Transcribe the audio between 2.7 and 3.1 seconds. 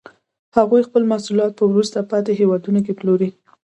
کې